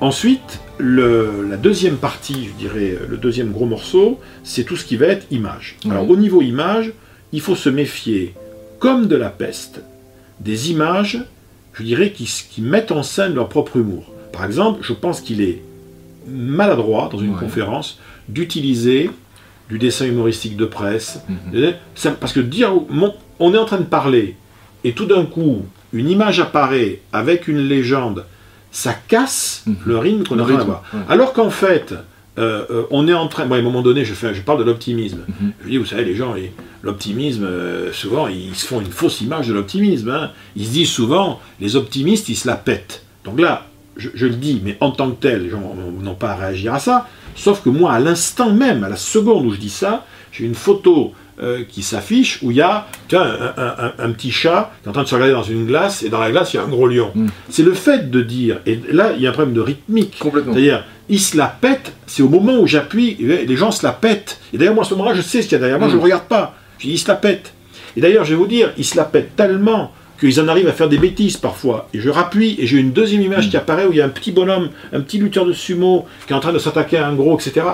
Ensuite, 0.00 0.60
la 0.78 1.56
deuxième 1.56 1.96
partie, 1.96 2.48
je 2.48 2.52
dirais, 2.52 2.98
le 3.08 3.16
deuxième 3.16 3.52
gros 3.52 3.66
morceau, 3.66 4.20
c'est 4.42 4.64
tout 4.64 4.76
ce 4.76 4.84
qui 4.84 4.96
va 4.96 5.06
être 5.06 5.26
image. 5.30 5.76
Alors, 5.88 6.08
au 6.08 6.16
niveau 6.16 6.42
image, 6.42 6.92
il 7.32 7.40
faut 7.40 7.54
se 7.54 7.68
méfier, 7.68 8.34
comme 8.78 9.06
de 9.06 9.16
la 9.16 9.30
peste, 9.30 9.82
des 10.40 10.70
images, 10.70 11.24
je 11.72 11.82
dirais, 11.82 12.10
qui, 12.10 12.24
qui 12.50 12.60
mettent 12.60 12.92
en 12.92 13.02
scène 13.02 13.34
leur 13.34 13.48
propre 13.48 13.76
humour. 13.76 14.12
Par 14.32 14.44
exemple, 14.44 14.80
je 14.82 14.92
pense 14.92 15.20
qu'il 15.20 15.40
est 15.40 15.62
maladroit, 16.26 17.08
dans 17.10 17.18
une 17.18 17.36
conférence, 17.36 17.98
d'utiliser 18.28 19.10
du 19.68 19.78
dessin 19.78 20.06
humoristique 20.06 20.56
de 20.56 20.66
presse. 20.66 21.20
Mhm. 21.28 21.74
Parce 22.20 22.32
que 22.32 22.40
dire, 22.40 22.72
on 23.38 23.54
est 23.54 23.58
en 23.58 23.64
train 23.64 23.78
de 23.78 23.84
parler, 23.84 24.36
et 24.82 24.92
tout 24.92 25.06
d'un 25.06 25.24
coup, 25.24 25.62
une 25.92 26.10
image 26.10 26.40
apparaît 26.40 27.00
avec 27.12 27.48
une 27.48 27.58
légende, 27.58 28.26
ça 28.74 28.92
casse 28.92 29.62
mhm. 29.66 29.76
le 29.86 29.98
rythme 29.98 30.24
qu'on 30.24 30.38
a 30.40 30.42
train 30.42 30.56
d'avoir. 30.56 30.82
Alors 31.08 31.32
qu'en 31.32 31.48
fait, 31.48 31.94
euh, 32.38 32.64
euh, 32.70 32.82
on 32.90 33.06
est 33.06 33.14
en 33.14 33.28
train. 33.28 33.44
Moi, 33.44 33.56
à 33.56 33.60
un 33.60 33.62
moment 33.62 33.82
donné, 33.82 34.04
je, 34.04 34.14
fais, 34.14 34.34
je 34.34 34.42
parle 34.42 34.58
de 34.58 34.64
l'optimisme. 34.64 35.20
Mhm. 35.28 35.52
Je 35.62 35.70
dis, 35.70 35.76
vous 35.78 35.86
savez, 35.86 36.04
les 36.04 36.16
gens, 36.16 36.34
l'optimisme, 36.82 37.44
euh, 37.44 37.92
souvent, 37.92 38.26
ils 38.26 38.54
se 38.56 38.66
font 38.66 38.80
une 38.80 38.90
fausse 38.90 39.20
image 39.20 39.46
de 39.46 39.54
l'optimisme. 39.54 40.10
Hein. 40.10 40.32
Ils 40.56 40.66
se 40.66 40.72
disent 40.72 40.90
souvent, 40.90 41.40
les 41.60 41.76
optimistes, 41.76 42.28
ils 42.28 42.34
se 42.34 42.48
la 42.48 42.56
pètent. 42.56 43.04
Donc 43.24 43.40
là, 43.40 43.68
je, 43.96 44.10
je 44.12 44.26
le 44.26 44.34
dis, 44.34 44.60
mais 44.62 44.76
en 44.80 44.90
tant 44.90 45.12
que 45.12 45.20
tel, 45.20 45.44
les 45.44 45.50
gens 45.50 45.74
n'ont 46.00 46.16
pas 46.16 46.32
à 46.32 46.34
réagir 46.34 46.74
à 46.74 46.80
ça. 46.80 47.06
Sauf 47.36 47.62
que 47.62 47.68
moi, 47.68 47.92
à 47.92 48.00
l'instant 48.00 48.52
même, 48.52 48.82
à 48.82 48.88
la 48.88 48.96
seconde 48.96 49.46
où 49.46 49.52
je 49.52 49.60
dis 49.60 49.70
ça, 49.70 50.04
j'ai 50.32 50.44
une 50.44 50.56
photo 50.56 51.12
euh, 51.42 51.64
qui 51.68 51.82
s'affiche 51.82 52.38
où 52.42 52.50
il 52.50 52.58
y 52.58 52.60
a 52.60 52.86
un, 53.12 54.10
petit 54.12 54.30
chat 54.30 54.72
qui 54.82 54.86
est 54.86 54.90
en 54.90 54.92
train 54.92 55.02
de 55.02 55.08
se 55.08 55.14
regarder 55.14 55.34
dans 55.34 55.42
une 55.42 55.66
glace 55.66 56.02
et 56.02 56.08
dans 56.08 56.20
la 56.20 56.30
glace 56.30 56.54
il 56.54 56.58
y 56.58 56.60
a 56.60 56.62
un 56.62 56.68
gros 56.68 56.86
lion. 56.86 57.10
Hmm. 57.14 57.26
C'est 57.48 57.64
le 57.64 57.74
fait 57.74 58.10
de 58.10 58.22
dire, 58.22 58.60
et 58.66 58.78
là 58.92 59.12
il 59.16 59.22
y 59.22 59.26
a 59.26 59.30
un 59.30 59.32
problème 59.32 59.54
de 59.54 59.60
rythmique. 59.60 60.22
C'est-à-dire, 60.22 60.84
il 61.08 61.20
se 61.20 61.36
la 61.36 61.46
pète, 61.46 61.92
c'est 62.06 62.22
au 62.22 62.28
moment 62.28 62.58
où 62.58 62.66
j'appuie, 62.66 63.16
les 63.18 63.56
gens 63.56 63.70
se 63.70 63.84
la 63.84 63.92
pètent. 63.92 64.40
Et 64.52 64.58
d'ailleurs, 64.58 64.74
moi 64.74 64.84
à 64.84 64.86
ce 64.86 64.94
moment-là, 64.94 65.14
je 65.14 65.22
sais 65.22 65.42
ce 65.42 65.48
qu'il 65.48 65.56
y 65.56 65.56
a 65.56 65.58
derrière 65.58 65.78
moi, 65.78 65.88
je 65.88 65.94
ne 65.94 66.00
hmm. 66.00 66.04
regarde 66.04 66.24
pas. 66.24 66.54
Je 66.78 66.86
dis, 66.86 66.92
il 66.92 66.98
se 66.98 67.08
la 67.08 67.16
pète. 67.16 67.52
Et 67.96 68.00
d'ailleurs, 68.00 68.24
je 68.24 68.30
vais 68.30 68.36
vous 68.36 68.46
dire, 68.46 68.72
il 68.76 68.84
se 68.84 68.96
la 68.96 69.04
pète 69.04 69.36
tellement 69.36 69.92
qu'ils 70.18 70.40
en 70.40 70.48
arrivent 70.48 70.68
à 70.68 70.72
faire 70.72 70.88
des 70.88 70.98
bêtises 70.98 71.36
parfois. 71.36 71.88
Et 71.92 72.00
je 72.00 72.10
rappuie 72.10 72.56
et 72.58 72.66
j'ai 72.66 72.78
une 72.78 72.92
deuxième 72.92 73.22
image 73.22 73.50
qui 73.50 73.56
apparaît 73.56 73.86
où 73.86 73.92
il 73.92 73.98
y 73.98 74.00
a 74.00 74.04
un 74.04 74.10
petit 74.10 74.32
bonhomme, 74.32 74.70
un 74.92 75.00
petit 75.00 75.18
lutteur 75.18 75.44
de 75.44 75.52
sumo 75.52 76.06
qui 76.26 76.32
est 76.32 76.36
en 76.36 76.40
train 76.40 76.52
de 76.52 76.58
s'attaquer 76.58 76.98
à 76.98 77.08
un 77.08 77.14
gros, 77.14 77.38
etc. 77.38 77.66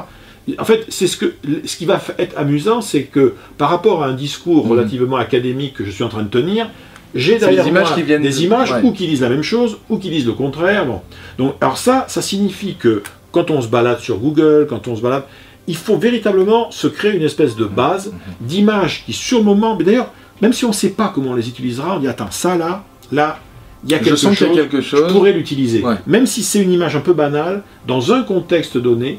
En 0.58 0.64
fait, 0.64 0.87
c'est 0.88 1.06
ce, 1.06 1.17
que, 1.17 1.35
ce 1.64 1.76
qui 1.76 1.85
va 1.87 2.00
être 2.19 2.37
amusant, 2.38 2.81
c'est 2.81 3.05
que 3.05 3.35
par 3.58 3.70
rapport 3.70 4.02
à 4.02 4.06
un 4.06 4.14
discours 4.14 4.67
mm. 4.67 4.70
relativement 4.70 5.17
académique 5.17 5.75
que 5.75 5.85
je 5.85 5.91
suis 5.91 6.05
en 6.05 6.08
train 6.08 6.23
de 6.23 6.29
tenir, 6.29 6.70
j'ai 7.14 7.38
derrière 7.38 7.64
des 7.64 7.70
images 7.70 7.94
qui 7.94 8.02
viennent 8.02 8.23
des 8.23 8.44
images 8.44 8.73
ou 8.82 8.93
qui 8.93 9.08
disent 9.08 9.23
la 9.23 9.29
même 9.29 9.43
chose 9.43 9.79
ou 9.88 9.99
qui 9.99 10.11
disent 10.11 10.26
le 10.26 10.32
contraire. 10.32 10.87
Bon. 10.87 11.00
Donc, 11.38 11.55
alors 11.61 11.79
ça, 11.79 12.05
ça 12.08 12.23
signifie 12.23 12.76
que 12.76 13.02
quand 13.32 13.50
on 13.50 13.61
se 13.61 13.69
balade 13.69 13.99
sur 13.99 14.19
Google, 14.19 14.67
quand 14.69 14.88
on 14.88 14.97
se 14.97 15.02
balade, 15.02 15.25
il 15.67 15.76
faut 15.76 15.97
véritablement 15.97 16.70
se 16.70 16.87
créer 16.87 17.14
une 17.14 17.23
espèce 17.23 17.56
de 17.56 17.64
base 17.64 18.08
mm-hmm. 18.08 18.47
d'images 18.47 19.05
qui, 19.05 19.12
sur 19.12 19.38
le 19.38 19.44
moment, 19.44 19.76
mais 19.76 19.85
d'ailleurs, 19.85 20.12
même 20.41 20.52
si 20.52 20.64
on 20.64 20.69
ne 20.69 20.75
sait 20.75 20.91
pas 20.91 21.12
comment 21.14 21.32
on 21.32 21.35
les 21.35 21.49
utilisera, 21.49 21.97
on 21.97 22.00
dit 22.00 22.08
attends, 22.08 22.31
ça 22.31 22.56
là, 22.56 22.85
là, 23.12 23.38
il 23.85 23.91
y 23.91 23.94
a 23.94 23.99
quelque, 23.99 24.17
chose, 24.17 24.38
quelque 24.38 24.81
chose, 24.81 25.05
je 25.08 25.12
pourrais 25.12 25.32
l'utiliser. 25.32 25.82
Même 26.06 26.26
si 26.26 26.43
c'est 26.43 26.61
une 26.61 26.73
image 26.73 26.97
un 26.97 27.00
peu 27.00 27.14
banale, 27.14 27.62
dans 27.87 28.12
un 28.12 28.23
contexte 28.23 28.76
donné, 28.76 29.19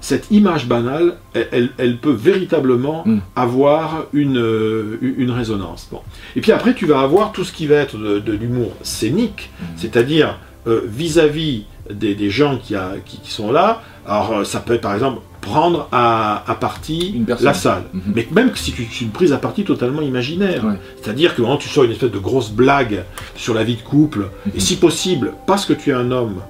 cette 0.00 0.30
image 0.30 0.66
banale, 0.68 1.16
elle, 1.34 1.98
peut 1.98 2.12
véritablement 2.12 3.02
hmm. 3.06 3.18
avoir 3.34 4.06
une, 4.12 4.38
euh, 4.38 4.98
une 5.00 5.30
résonance. 5.30 5.88
Bon. 5.90 6.00
Et 6.36 6.40
puis 6.40 6.52
après, 6.52 6.74
tu 6.74 6.86
vas 6.86 7.00
avoir 7.00 7.32
tout 7.32 7.44
ce 7.44 7.52
qui 7.52 7.66
va 7.66 7.76
être 7.76 7.96
de, 7.96 8.32
l'humour 8.32 8.72
scénique, 8.82 9.50
hmm. 9.60 9.64
c'est-à-dire 9.76 10.38
euh, 10.66 10.82
vis-à-vis 10.86 11.64
des, 11.90 12.30
gens 12.30 12.58
qui, 12.58 12.74
a, 12.74 12.94
qui, 13.04 13.30
sont 13.30 13.52
là. 13.52 13.82
Alors, 14.06 14.38
euh, 14.38 14.44
ça 14.44 14.60
peut 14.60 14.74
être 14.74 14.80
par 14.80 14.94
exemple 14.94 15.20
prendre 15.40 15.88
à, 15.92 16.42
à 16.50 16.54
partie 16.56 17.24
la 17.40 17.54
salle. 17.54 17.84
Mhm. 17.92 18.02
Mais 18.14 18.26
même 18.32 18.50
si 18.56 18.72
c'est 18.72 19.00
une 19.04 19.10
prise 19.10 19.32
à 19.32 19.38
partie 19.38 19.62
totalement 19.62 20.02
imaginaire. 20.02 20.64
C'est-à-dire 21.00 21.36
que 21.36 21.42
quand 21.42 21.56
tu 21.56 21.68
sors 21.68 21.84
une 21.84 21.92
espèce 21.92 22.10
de 22.10 22.18
grosse 22.18 22.50
blague 22.50 23.04
sur 23.36 23.54
la 23.54 23.62
vie 23.62 23.76
de 23.76 23.82
couple, 23.82 24.28
et 24.54 24.60
si 24.60 24.76
possible, 24.76 25.34
parce 25.46 25.64
que 25.64 25.72
tu 25.72 25.90
es 25.90 25.92
un 25.92 26.10
homme, 26.10 26.40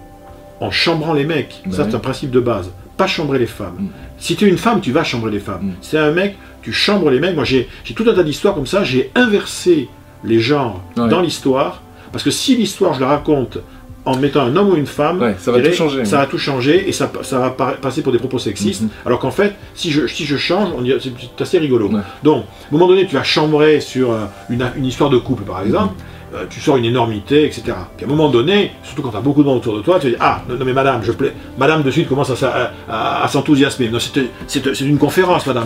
en 0.61 0.71
chambrant 0.71 1.13
les 1.13 1.25
mecs, 1.25 1.63
ça 1.71 1.85
c'est 1.85 1.95
un 1.95 2.01
principe 2.01 2.31
de 2.31 2.41
base, 2.41 2.71
pas 2.97 3.07
chambrer 3.07 3.39
les 3.39 3.47
femmes. 3.47 3.77
Mhm. 3.79 3.89
Si 4.19 4.37
tu 4.37 4.47
es 4.47 4.49
une 4.49 4.59
femme, 4.59 4.81
tu 4.81 4.93
vas 4.93 5.05
chambrer 5.05 5.31
les 5.31 5.41
femmes. 5.41 5.73
Si 5.81 5.91
tu 5.91 5.97
es 5.97 5.99
un 5.99 6.13
mec, 6.13 6.37
tu 6.63 6.73
chambres 6.73 7.11
les 7.11 7.21
mecs. 7.21 7.35
Moi 7.35 7.45
j'ai 7.45 7.69
tout 7.95 8.05
un 8.09 8.15
tas 8.15 8.23
d'histoires 8.23 8.55
comme 8.55 8.67
ça, 8.67 8.85
j'ai 8.85 9.11
inversé 9.15 9.89
les 10.25 10.41
genres 10.41 10.83
dans 10.97 11.21
l'histoire, 11.21 11.83
parce 12.13 12.25
que 12.25 12.31
si 12.31 12.57
l'histoire 12.57 12.95
je 12.95 13.01
la 13.01 13.09
raconte 13.09 13.59
en 14.07 14.17
mettant 14.17 14.43
un 14.43 14.55
homme 14.57 14.71
ou 14.71 14.77
une 14.77 14.87
femme, 14.87 15.35
ça 15.39 15.53
va 15.53 15.61
tout 15.61 15.73
changer. 15.73 16.05
Ça 16.05 16.19
va 16.19 16.27
tout 16.27 16.39
changer 16.39 16.89
et 16.89 16.93
ça, 16.93 17.11
ça 17.23 17.39
va 17.41 17.51
passer 17.51 18.03
pour 18.03 18.13
des 18.13 18.19
propos 18.19 18.39
sexistes. 18.39 18.83
Mhm. 18.83 18.89
Alors 19.05 19.19
qu'en 19.19 19.33
fait, 19.33 19.55
si 19.75 19.91
je, 19.91 20.07
si 20.07 20.25
je 20.25 20.37
change, 20.37 20.71
c'est 21.01 21.43
assez 21.43 21.59
rigolo. 21.59 21.91
Donc, 22.23 22.45
à 22.45 22.69
un 22.69 22.73
moment 22.73 22.87
donné, 22.87 23.07
tu 23.07 23.15
vas 23.15 23.25
chambrer 23.25 23.81
sur 23.81 24.13
euh, 24.13 24.25
une, 24.49 24.65
une 24.77 24.87
histoire 24.87 25.11
de 25.11 25.19
couple, 25.19 25.43
par 25.43 25.63
exemple. 25.63 25.95
Mhm. 25.95 26.16
Euh, 26.35 26.45
tu 26.51 26.61
sors 26.61 26.77
une 26.77 26.85
énormité, 26.85 27.45
etc. 27.45 27.63
Puis 27.97 28.05
à 28.05 28.09
un 28.09 28.11
moment 28.11 28.29
donné, 28.29 28.73
surtout 28.83 29.03
quand 29.03 29.11
tu 29.11 29.17
as 29.17 29.21
beaucoup 29.21 29.43
de 29.43 29.49
monde 29.49 29.59
autour 29.59 29.77
de 29.77 29.81
toi, 29.81 30.01
tu 30.01 30.11
dis 30.11 30.17
Ah, 30.19 30.43
non, 30.49 30.57
mais 30.65 30.73
madame, 30.73 31.01
je 31.05 31.13
plais. 31.13 31.33
Madame 31.57 31.83
de 31.83 31.91
suite 31.91 32.09
commence 32.09 32.31
à, 32.43 32.73
à, 32.89 33.29
s'enthousiasmer. 33.29 33.89
Non, 33.89 33.99
c'est 34.01 34.81
une 34.81 34.99
conférence, 34.99 35.47
madame. 35.47 35.65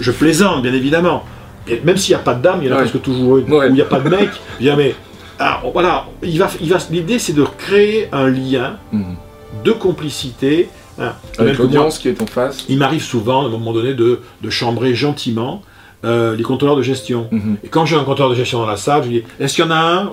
Je, 0.00 0.10
plaisante, 0.10 0.62
bien 0.62 0.72
évidemment. 0.72 1.24
Et 1.66 1.80
même 1.84 1.98
s'il 1.98 2.14
n'y 2.14 2.20
a 2.20 2.24
pas 2.24 2.34
de 2.34 2.42
dame, 2.42 2.60
il 2.62 2.68
y 2.68 2.72
en 2.72 2.76
a 2.76 2.78
presque 2.78 3.02
toujours 3.02 3.36
une. 3.36 3.52
Ou 3.52 3.62
il 3.64 3.74
n'y 3.74 3.82
a 3.82 3.84
pas 3.84 4.00
de 4.00 4.08
mec, 4.08 4.30
bien 4.58 4.76
mais 4.76 4.94
alors 5.38 5.70
voilà, 5.72 6.06
il 6.22 6.38
va, 6.38 6.50
il 6.60 6.68
va, 6.68 6.78
l'idée 6.90 7.18
c'est 7.18 7.34
de 7.34 7.44
créer 7.58 8.08
un 8.10 8.28
lien 8.28 8.78
mhm. 8.92 9.14
de 9.64 9.72
complicité. 9.72 10.68
Hein. 10.98 11.12
Avec 11.38 11.58
l'audience 11.58 11.98
qui 11.98 12.08
est 12.08 12.20
en 12.20 12.26
face. 12.26 12.64
Il 12.68 12.78
m'arrive 12.78 13.02
souvent, 13.02 13.42
à 13.42 13.46
un 13.46 13.50
moment 13.50 13.72
donné, 13.72 13.94
de, 13.94 14.20
de 14.42 14.50
chambrer 14.50 14.94
gentiment 14.94 15.62
euh, 16.04 16.36
les 16.36 16.44
contrôleurs 16.44 16.76
de 16.76 16.82
gestion. 16.82 17.28
Mhm. 17.30 17.56
Et 17.64 17.68
quand 17.68 17.84
j'ai 17.84 17.96
un 17.96 18.04
contrôleur 18.04 18.30
de 18.30 18.36
gestion 18.36 18.60
dans 18.60 18.66
la 18.66 18.76
salle, 18.76 19.02
je 19.04 19.08
dis 19.08 19.22
Est-ce 19.40 19.56
qu'il 19.56 19.64
y 19.64 19.68
en 19.68 19.70
a 19.70 19.76
un 19.76 20.12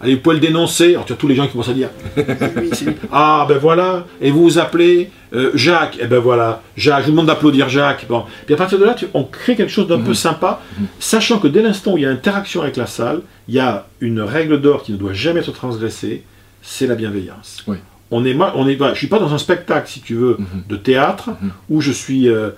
Allez, 0.00 0.16
vous 0.16 0.20
pouvez 0.20 0.34
le 0.34 0.40
dénoncer. 0.40 0.90
Alors 0.90 1.04
tu 1.04 1.12
as 1.12 1.16
tous 1.16 1.28
les 1.28 1.34
gens 1.34 1.46
qui 1.46 1.52
commencent 1.52 1.68
à 1.68 1.74
dire 1.74 1.90
Ah, 3.12 3.46
ben 3.48 3.58
voilà, 3.58 4.06
et 4.20 4.30
vous 4.30 4.42
vous 4.42 4.58
appelez 4.58 5.10
euh, 5.32 5.50
Jacques, 5.54 5.96
et 5.96 6.02
eh 6.02 6.06
ben 6.06 6.18
voilà, 6.18 6.60
Jacques, 6.76 7.02
je 7.02 7.06
vous 7.06 7.12
demande 7.12 7.26
d'applaudir 7.26 7.68
Jacques. 7.68 8.06
Bon. 8.08 8.24
Puis 8.46 8.54
à 8.54 8.58
partir 8.58 8.78
de 8.78 8.84
là, 8.84 8.96
on 9.14 9.24
crée 9.24 9.54
quelque 9.54 9.72
chose 9.72 9.86
d'un 9.86 10.00
peu 10.00 10.08
mhm. 10.08 10.14
sympa, 10.14 10.60
mhm. 10.78 10.86
sachant 10.98 11.38
que 11.38 11.48
dès 11.48 11.62
l'instant 11.62 11.92
où 11.92 11.98
il 11.98 12.02
y 12.02 12.06
a 12.06 12.10
interaction 12.10 12.62
avec 12.62 12.76
la 12.76 12.86
salle, 12.86 13.20
il 13.48 13.54
y 13.54 13.60
a 13.60 13.86
une 14.00 14.20
règle 14.20 14.60
d'or 14.60 14.82
qui 14.82 14.92
ne 14.92 14.96
doit 14.96 15.12
jamais 15.12 15.40
être 15.40 15.52
transgressée 15.52 16.24
c'est 16.64 16.86
la 16.86 16.94
bienveillance. 16.94 17.64
Oui 17.66 17.78
on 18.12 18.24
est, 18.24 18.36
on 18.54 18.68
est, 18.68 18.78
je 18.78 18.98
suis 18.98 19.08
pas 19.08 19.18
dans 19.18 19.34
un 19.34 19.38
spectacle, 19.38 19.88
si 19.88 20.00
tu 20.00 20.14
veux, 20.14 20.36
de 20.68 20.76
théâtre 20.76 21.30
où 21.68 21.80
je 21.80 21.90
suis 21.90 22.28
euh, 22.28 22.50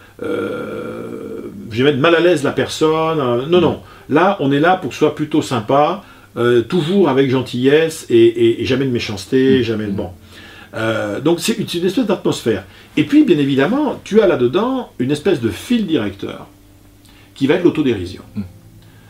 je 1.74 1.82
vais 1.82 1.90
mettre 1.90 2.00
mal 2.00 2.14
à 2.14 2.20
l'aise 2.20 2.42
la 2.42 2.52
personne. 2.52 3.20
Euh, 3.20 3.46
non, 3.46 3.60
non. 3.60 3.80
Là, 4.08 4.36
on 4.40 4.52
est 4.52 4.60
là 4.60 4.76
pour 4.76 4.90
que 4.90 4.94
ce 4.94 5.00
soit 5.00 5.14
plutôt 5.14 5.42
sympa, 5.42 6.04
euh, 6.36 6.62
toujours 6.62 7.08
avec 7.08 7.30
gentillesse 7.30 8.06
et, 8.08 8.64
jamais 8.64 8.86
de 8.86 8.90
méchanceté, 8.90 9.62
jamais 9.62 9.86
de 9.86 9.92
bon. 9.92 10.10
Euh, 10.74 11.20
donc 11.20 11.38
c'est 11.40 11.56
une 11.74 11.86
espèce 11.86 12.06
d'atmosphère. 12.06 12.64
Et 12.96 13.04
puis, 13.04 13.24
bien 13.24 13.38
évidemment, 13.38 14.00
tu 14.04 14.20
as 14.20 14.26
là-dedans 14.26 14.90
une 14.98 15.10
espèce 15.10 15.40
de 15.40 15.48
fil 15.48 15.86
directeur 15.86 16.46
qui 17.34 17.46
va 17.46 17.54
être 17.54 17.64
l'autodérision. 17.64 18.22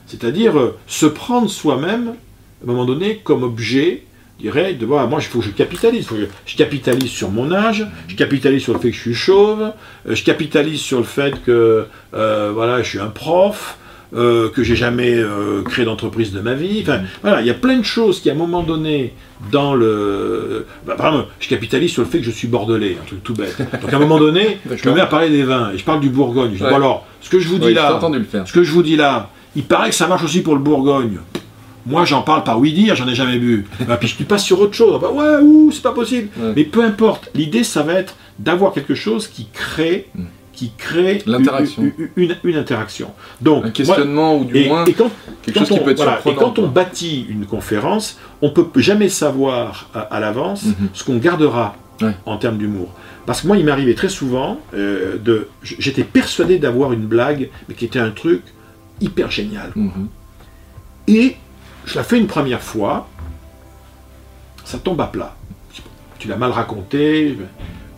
C'est-à-dire 0.06 0.54
se 0.86 1.06
prendre 1.06 1.48
soi-même, 1.48 2.08
à 2.08 2.64
un 2.64 2.66
moment 2.66 2.84
donné, 2.84 3.20
comme 3.22 3.42
objet 3.42 4.04
dirais, 4.38 4.74
de 4.74 4.86
moi 4.86 5.08
il 5.12 5.22
faut 5.22 5.40
que 5.40 5.44
je 5.44 5.50
capitalise, 5.50 6.08
je, 6.46 6.56
capitalise 6.56 7.10
sur 7.10 7.30
mon 7.30 7.52
âge, 7.52 7.86
je 8.08 8.16
capitalise 8.16 8.62
sur 8.62 8.72
le 8.72 8.78
fait 8.78 8.90
que 8.90 8.96
je 8.96 9.00
suis 9.00 9.14
chauve, 9.14 9.72
euh, 10.08 10.14
je 10.14 10.24
capitalise 10.24 10.80
sur 10.80 10.98
le 10.98 11.04
fait 11.04 11.42
que 11.44 11.86
euh, 12.14 12.52
voilà, 12.54 12.82
je 12.82 12.88
suis 12.88 13.00
un 13.00 13.08
prof, 13.08 13.78
euh, 14.14 14.48
que 14.48 14.62
j'ai 14.62 14.76
jamais 14.76 15.16
euh, 15.16 15.62
créé 15.62 15.84
d'entreprise 15.84 16.32
de 16.32 16.40
ma 16.40 16.54
vie. 16.54 16.80
Enfin, 16.82 17.00
voilà, 17.22 17.40
il 17.40 17.48
y 17.48 17.50
a 17.50 17.54
plein 17.54 17.78
de 17.78 17.84
choses 17.84 18.20
qui, 18.20 18.30
à 18.30 18.32
un 18.32 18.36
moment 18.36 18.62
donné, 18.62 19.12
dans 19.50 19.74
le. 19.74 20.66
Bah, 20.86 20.94
par 20.96 21.08
exemple, 21.08 21.30
je 21.40 21.48
capitalise 21.48 21.90
sur 21.90 22.02
le 22.02 22.08
fait 22.08 22.18
que 22.18 22.24
je 22.24 22.30
suis 22.30 22.46
bordelais, 22.46 22.96
un 23.02 23.06
truc 23.06 23.24
tout 23.24 23.34
bête. 23.34 23.56
Donc 23.58 23.92
à 23.92 23.96
un 23.96 23.98
moment 23.98 24.20
donné, 24.20 24.60
je 24.76 24.88
me 24.88 24.94
mets 24.94 25.00
à 25.00 25.06
parler 25.06 25.30
des 25.30 25.42
vins 25.42 25.72
et 25.74 25.78
je 25.78 25.84
parle 25.84 25.98
du 25.98 26.10
Bourgogne. 26.10 26.52
Je 26.52 26.62
dis, 26.62 26.70
bon, 26.70 26.76
alors, 26.76 27.08
ce 27.22 27.28
que 27.28 27.40
je 27.40 27.48
vous 27.48 27.58
dis 27.58 27.74
là, 27.74 27.98
ce 28.44 28.52
que 28.52 28.62
je 28.62 28.70
vous 28.70 28.84
dis 28.84 28.94
là, 28.94 29.30
il 29.56 29.64
paraît 29.64 29.90
que 29.90 29.96
ça 29.96 30.06
marche 30.06 30.22
aussi 30.22 30.42
pour 30.42 30.54
le 30.54 30.60
Bourgogne. 30.60 31.18
Moi, 31.86 32.04
j'en 32.04 32.22
parle 32.22 32.44
par 32.44 32.58
oui 32.58 32.72
dire, 32.72 32.94
j'en 32.96 33.08
ai 33.08 33.14
jamais 33.14 33.38
bu. 33.38 33.66
Bah, 33.86 33.96
puis 34.00 34.08
je 34.08 34.22
passe 34.24 34.44
sur 34.44 34.60
autre 34.60 34.74
chose. 34.74 35.00
Bah, 35.00 35.10
ouais, 35.10 35.42
ouh, 35.42 35.70
c'est 35.72 35.82
pas 35.82 35.92
possible. 35.92 36.28
Mais 36.56 36.64
peu 36.64 36.82
importe. 36.82 37.30
L'idée, 37.34 37.64
ça 37.64 37.82
va 37.82 37.94
être 37.94 38.16
d'avoir 38.38 38.72
quelque 38.72 38.94
chose 38.94 39.28
qui 39.28 39.48
crée. 39.52 40.08
Mm. 40.14 40.22
qui 40.52 40.72
crée 40.76 41.22
l'interaction. 41.26 41.92
Une, 42.16 42.36
une, 42.44 42.56
interaction. 42.56 43.10
Donc, 43.40 43.66
un 43.66 43.70
questionnement 43.70 44.36
ou 44.36 44.44
du 44.44 44.68
moins 44.68 44.84
quelque 44.84 45.58
chose 45.58 45.68
qui 45.68 45.80
peut 45.80 45.90
être 45.90 45.96
voilà, 45.96 46.20
Et 46.24 46.34
quand 46.34 46.58
on 46.58 46.68
bâtit 46.68 47.26
une 47.28 47.46
conférence, 47.46 48.18
on 48.40 48.50
peut 48.50 48.66
jamais 48.80 49.08
savoir 49.08 49.90
à, 49.94 50.20
l'avance 50.20 50.64
mm-hmm. 50.64 50.88
ce 50.92 51.04
qu'on 51.04 51.16
gardera 51.16 51.76
en 52.26 52.36
termes 52.38 52.58
d'humour. 52.58 52.88
Parce 53.26 53.40
que 53.40 53.46
moi, 53.46 53.56
il 53.56 53.64
m'arrivait 53.64 53.94
très 53.94 54.08
souvent 54.08 54.60
euh, 54.74 55.16
de. 55.18 55.48
J'étais 55.62 56.04
persuadé 56.04 56.58
d'avoir 56.58 56.92
une 56.92 57.06
blague, 57.06 57.48
mais 57.68 57.74
qui 57.74 57.84
était 57.86 57.98
un 57.98 58.10
truc 58.10 58.42
hyper 59.00 59.30
génial. 59.30 59.72
Mm-hmm. 59.76 60.06
Et 61.08 61.36
je 61.84 61.96
la 61.96 62.04
fais 62.04 62.18
une 62.18 62.26
première 62.26 62.62
fois, 62.62 63.08
ça 64.64 64.78
tombe 64.78 65.00
à 65.00 65.06
plat. 65.06 65.34
Tu 66.18 66.28
l'as 66.28 66.36
mal 66.36 66.50
raconté. 66.50 67.36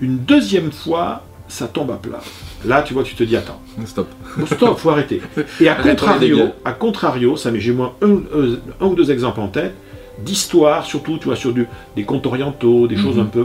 Une 0.01 0.19
deuxième 0.19 0.73
fois, 0.73 1.23
ça 1.49 1.69
tombe 1.69 1.91
à 1.91 1.97
plat. 1.97 2.21
Là, 2.65 2.83
tu 2.83 2.95
vois, 2.95 3.05
tu 3.05 3.15
te 3.15 3.23
dis, 3.23 3.37
attends. 3.37 3.61
Stop. 3.85 4.09
stop, 4.47 4.79
faut 4.79 4.91
arrêter. 4.91 5.23
Et 5.61 5.69
à 5.69 5.77
contrario, 5.77 6.49
à 6.65 6.73
contrario, 6.73 7.37
ça, 7.37 7.51
mais 7.51 7.61
j'ai 7.61 7.73
moi 7.73 7.97
un, 8.03 8.85
ou 8.85 8.95
deux 8.95 9.11
exemples 9.11 9.41
en 9.41 9.49
tête, 9.49 9.75
d'histoire, 10.19 10.85
surtout, 10.85 11.19
tu 11.19 11.27
vois, 11.27 11.37
sur 11.37 11.55
des 11.55 12.05
contes 12.05 12.27
orientaux, 12.27 12.89
des 12.89 12.97
choses 12.97 13.17
mhm. 13.17 13.23
un 13.23 13.27
peu. 13.27 13.45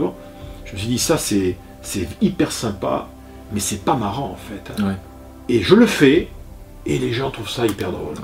Je 0.64 0.72
me 0.72 0.78
suis 0.78 0.88
dit, 0.88 0.98
ça, 0.98 1.18
c'est, 1.18 1.56
c'est 1.80 2.08
hyper 2.20 2.50
sympa, 2.50 3.08
mais 3.52 3.60
c'est 3.60 3.84
pas 3.84 3.94
marrant, 3.94 4.32
en 4.32 4.36
fait. 4.36 4.72
Et 5.48 5.62
je 5.62 5.74
le 5.74 5.86
fais, 5.86 6.28
et 6.86 6.98
les 6.98 7.12
gens 7.12 7.30
trouvent 7.30 7.50
ça 7.50 7.66
hyper 7.66 7.92
drôle. 7.92 8.14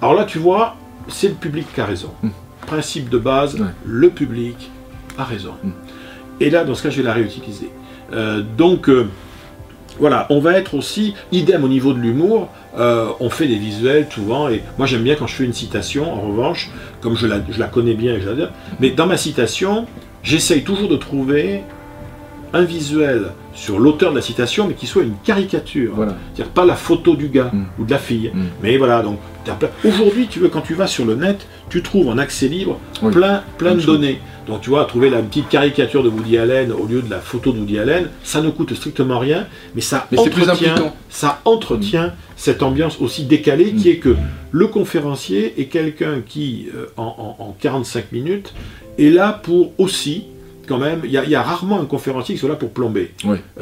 Alors 0.00 0.14
là, 0.14 0.24
tu 0.24 0.38
vois, 0.38 0.76
c'est 1.08 1.28
le 1.28 1.34
public 1.34 1.66
qui 1.74 1.80
a 1.80 1.86
raison. 1.86 2.10
Hmm. 2.22 2.30
Principe 2.66 3.08
de 3.08 3.18
base, 3.18 3.56
le 3.84 4.10
public 4.10 4.70
a 5.16 5.24
raison. 5.24 5.54
Hmm. 5.62 5.70
Et 6.40 6.50
là, 6.50 6.64
dans 6.64 6.74
ce 6.74 6.82
cas, 6.82 6.90
je 6.90 6.98
vais 6.98 7.02
la 7.02 7.12
réutiliser. 7.14 7.70
Euh, 8.12 8.42
donc, 8.56 8.88
euh, 8.88 9.08
voilà, 9.98 10.26
on 10.30 10.40
va 10.40 10.52
être 10.58 10.74
aussi, 10.74 11.14
idem 11.32 11.64
au 11.64 11.68
niveau 11.68 11.92
de 11.92 11.98
l'humour, 11.98 12.48
euh, 12.78 13.08
on 13.20 13.30
fait 13.30 13.48
des 13.48 13.56
visuels 13.56 14.06
souvent, 14.10 14.48
et 14.48 14.62
moi 14.76 14.86
j'aime 14.86 15.02
bien 15.02 15.16
quand 15.16 15.26
je 15.26 15.34
fais 15.34 15.44
une 15.44 15.52
citation, 15.52 16.12
en 16.12 16.20
revanche, 16.20 16.70
comme 17.00 17.16
je 17.16 17.26
la, 17.26 17.40
je 17.50 17.58
la 17.58 17.66
connais 17.66 17.94
bien 17.94 18.14
et 18.14 18.20
je 18.20 18.28
l'adore, 18.28 18.50
mais 18.78 18.90
dans 18.90 19.06
ma 19.06 19.16
citation, 19.16 19.86
j'essaye 20.22 20.62
toujours 20.62 20.88
de 20.88 20.96
trouver 20.96 21.62
un 22.52 22.62
visuel 22.62 23.32
sur 23.54 23.78
l'auteur 23.78 24.10
de 24.10 24.16
la 24.16 24.22
citation, 24.22 24.68
mais 24.68 24.74
qui 24.74 24.86
soit 24.86 25.02
une 25.02 25.16
caricature. 25.24 25.94
C'est-à-dire 26.34 26.52
pas 26.52 26.64
la 26.64 26.76
photo 26.76 27.16
du 27.16 27.28
gars 27.28 27.50
mm. 27.52 27.64
ou 27.78 27.84
de 27.84 27.90
la 27.90 27.98
fille. 27.98 28.30
Mm. 28.32 28.44
Mais 28.62 28.76
voilà, 28.76 29.02
donc 29.02 29.18
aujourd'hui, 29.84 30.28
tu 30.28 30.38
veux, 30.38 30.48
quand 30.48 30.60
tu 30.60 30.74
vas 30.74 30.86
sur 30.86 31.04
le 31.04 31.14
net, 31.16 31.46
tu 31.68 31.82
trouves 31.82 32.08
en 32.08 32.18
accès 32.18 32.48
libre 32.48 32.78
plein, 33.10 33.42
plein 33.56 33.74
de 33.74 33.82
données. 33.82 34.20
Donc 34.46 34.62
tu 34.62 34.70
vois, 34.70 34.84
trouver 34.86 35.10
la 35.10 35.20
petite 35.20 35.48
caricature 35.48 36.02
de 36.02 36.08
Woody 36.08 36.38
Allen 36.38 36.72
au 36.72 36.86
lieu 36.86 37.02
de 37.02 37.10
la 37.10 37.18
photo 37.18 37.52
de 37.52 37.58
Woody 37.58 37.78
Allen, 37.78 38.08
ça 38.22 38.40
ne 38.40 38.48
coûte 38.48 38.72
strictement 38.74 39.18
rien, 39.18 39.46
mais 39.74 39.82
ça 39.82 40.08
entretient, 40.16 40.92
ça 41.10 41.40
entretient 41.44 42.06
mm. 42.06 42.12
cette 42.36 42.62
ambiance 42.62 42.98
aussi 43.00 43.24
décalée 43.24 43.72
qui 43.72 43.90
est 43.90 43.98
que 43.98 44.16
le 44.50 44.66
conférencier 44.68 45.60
est 45.60 45.66
quelqu'un 45.66 46.22
qui, 46.26 46.68
euh, 46.74 46.86
en, 46.96 47.36
en 47.38 47.56
45 47.60 48.12
minutes, 48.12 48.54
est 48.98 49.10
là 49.10 49.32
pour 49.32 49.72
aussi 49.78 50.24
quand 50.68 50.78
même, 50.78 51.00
il 51.04 51.10
y, 51.10 51.34
a 51.34 51.42
rarement 51.42 51.80
un 51.80 51.86
conférencier 51.86 52.34
qui 52.34 52.38
soit 52.38 52.48
là 52.48 52.56
pour 52.56 52.70
plomber. 52.70 53.12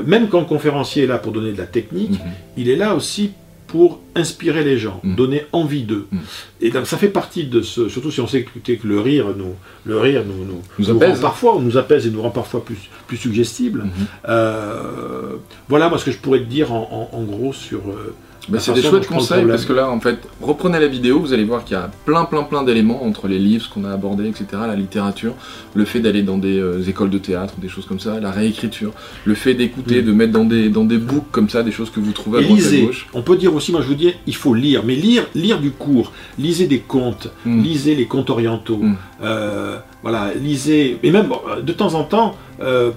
Même 0.05 0.29
quand 0.29 0.41
le 0.41 0.47
conférencier 0.47 1.05
est 1.05 1.07
là 1.07 1.19
pour 1.19 1.33
donner 1.33 1.53
de 1.53 1.59
la 1.59 1.67
technique, 1.67 2.13
mhm. 2.13 2.33
il 2.57 2.69
est 2.69 2.77
là 2.77 2.95
aussi 2.95 3.31
pour 3.67 4.01
inspirer 4.15 4.65
les 4.65 4.79
gens, 4.79 5.01
mhm. 5.03 5.17
donner 5.17 5.47
envie 5.53 5.83
d'eux. 5.83 6.07
Mhm. 6.11 6.21
Et 6.61 6.71
donc 6.71 6.87
ça 6.87 6.97
fait 6.97 7.09
partie 7.09 7.45
de 7.45 7.63
ce, 7.63 7.89
surtout 7.89 8.11
si 8.11 8.21
on 8.21 8.27
sait 8.27 8.45
que, 8.45 8.87
le 8.87 9.01
rire 9.01 9.27
nous, 9.37 9.55
le 9.85 9.99
rire 9.99 10.23
nous, 10.27 10.45
nous, 10.45 10.63
nous, 10.79 10.99
rend 10.99 11.21
parfois, 11.21 11.59
nous 11.61 11.77
apaise 11.77 12.07
et 12.07 12.11
nous 12.11 12.23
rend 12.23 12.31
parfois 12.31 12.65
plus, 12.65 12.89
plus 13.07 13.17
suggestible. 13.17 13.87
Euh, 14.29 15.37
voilà 15.69 15.89
moi 15.89 15.99
ce 15.99 16.05
que 16.05 16.11
je 16.11 16.19
pourrais 16.19 16.41
te 16.41 16.45
dire 16.45 16.73
en, 16.73 17.25
gros 17.25 17.53
sur, 17.53 17.81
euh, 17.89 18.15
bah, 18.49 18.59
c'est 18.61 18.73
des 18.73 18.83
chouettes 18.83 19.07
conseils 19.07 19.45
parce 19.45 19.65
que 19.65 19.73
là, 19.73 19.91
en 19.91 20.01
fait, 20.01 20.19
reprenez 20.41 20.79
la 20.79 20.87
vidéo, 20.87 21.21
vous 21.21 21.33
allez 21.33 21.45
voir 21.45 21.65
qu'il 21.65 21.77
y 21.77 21.81
a 21.81 21.91
plein, 22.05 22.25
plein, 22.25 22.45
plein 22.45 22.63
d'éléments 22.63 23.05
entre 23.05 23.29
les 23.29 23.39
livres, 23.39 23.65
ce 23.65 23.71
qu'on 23.71 23.85
a 23.85 23.93
abordé, 23.93 24.29
etc., 24.29 24.47
la 24.67 24.77
littérature, 24.77 25.35
le 25.75 25.85
fait 25.85 26.01
d'aller 26.01 26.23
dans 26.23 26.39
des 26.39 26.59
euh, 26.59 26.83
écoles 26.89 27.11
de 27.11 27.19
théâtre, 27.19 27.55
des 27.59 27.69
choses 27.69 27.87
comme 27.87 27.99
ça, 27.99 28.21
la 28.21 28.31
réécriture, 28.31 28.93
le 29.25 29.35
fait 29.35 29.55
d'écouter, 29.55 30.03
de 30.03 30.13
mettre 30.13 30.33
dans 30.33 30.45
des, 30.45 30.69
dans 30.69 30.85
des 30.85 30.99
books 30.99 31.31
comme 31.33 31.49
ça, 31.49 31.63
des 31.63 31.73
choses 31.73 31.91
que 31.91 32.01
vous 32.01 32.13
trouvez 32.13 32.39
à 32.39 32.43
droite 32.43 32.61
à 32.61 32.81
gauche. 32.81 33.09
On 33.15 33.23
peut 33.23 33.37
dire 33.37 33.55
aussi, 33.55 33.73
moi 33.73 33.81
je 33.81 33.89
vous 33.89 33.95
dis, 33.95 34.13
il 34.27 34.37
faut 34.37 34.55
lire, 34.55 34.83
mais 34.85 34.95
lire, 34.95 35.27
lire 35.35 35.61
du 35.61 35.71
cours, 35.71 36.13
lisez 36.39 36.67
des 36.67 36.81
contes, 36.81 37.29
mm. 37.45 37.63
lisez 37.63 37.95
les 37.95 38.07
contes 38.07 38.31
orientaux, 38.31 38.79
mm. 38.79 38.97
euh, 39.23 39.79
voilà, 40.03 40.33
lisez, 40.35 40.99
et 41.03 41.11
même 41.11 41.29
de 41.63 41.73
temps 41.73 41.95
en 41.95 42.05
temps, 42.05 42.37
euh, 42.63 42.93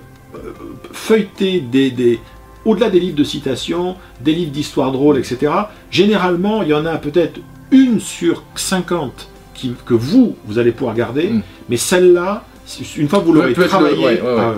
feuilletez 0.91 1.59
des 1.59 2.19
au-delà 2.65 2.89
des 2.89 2.99
livres 2.99 3.17
de 3.17 3.23
citation, 3.23 3.95
des 4.21 4.33
livres 4.33 4.51
d'histoire 4.51 4.91
drôle, 4.91 5.17
etc., 5.17 5.51
généralement, 5.91 6.63
il 6.63 6.69
y 6.69 6.73
en 6.73 6.85
a 6.85 6.97
peut-être 6.97 7.39
une 7.71 7.99
sur 7.99 8.43
50 8.55 9.29
que 9.85 9.93
vous, 9.93 10.35
vous 10.45 10.57
allez 10.57 10.71
pouvoir 10.71 10.95
garder, 10.95 11.27
mm. 11.29 11.41
mais 11.69 11.77
celle-là, 11.77 12.45
une 12.97 13.09
fois 13.09 13.19
que 13.19 13.25
vous 13.25 13.33
l'aurez 13.33 13.53
travaillé, 13.53 14.21
ah 14.23 14.53